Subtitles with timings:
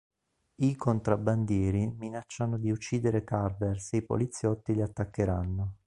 [0.63, 5.75] I contrabbandieri minacciano di uccidere Carver se i poliziotti li attaccheranno.